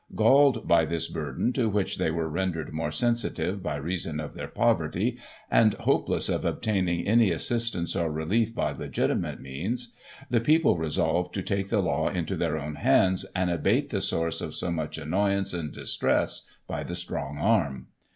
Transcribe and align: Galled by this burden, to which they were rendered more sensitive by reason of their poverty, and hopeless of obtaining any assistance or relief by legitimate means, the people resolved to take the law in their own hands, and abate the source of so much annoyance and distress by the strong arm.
Galled 0.15 0.67
by 0.67 0.83
this 0.85 1.07
burden, 1.07 1.53
to 1.53 1.69
which 1.69 1.99
they 1.99 2.09
were 2.09 2.27
rendered 2.27 2.73
more 2.73 2.89
sensitive 2.89 3.61
by 3.61 3.75
reason 3.75 4.19
of 4.19 4.33
their 4.33 4.47
poverty, 4.47 5.19
and 5.51 5.75
hopeless 5.75 6.27
of 6.27 6.43
obtaining 6.43 7.07
any 7.07 7.29
assistance 7.29 7.95
or 7.95 8.11
relief 8.11 8.55
by 8.55 8.71
legitimate 8.71 9.39
means, 9.39 9.93
the 10.27 10.39
people 10.41 10.75
resolved 10.75 11.35
to 11.35 11.43
take 11.43 11.69
the 11.69 11.83
law 11.83 12.09
in 12.09 12.25
their 12.25 12.57
own 12.57 12.77
hands, 12.77 13.27
and 13.35 13.51
abate 13.51 13.89
the 13.89 14.01
source 14.01 14.41
of 14.41 14.55
so 14.55 14.71
much 14.71 14.97
annoyance 14.97 15.53
and 15.53 15.71
distress 15.71 16.47
by 16.65 16.83
the 16.83 16.95
strong 16.95 17.37
arm. 17.37 17.85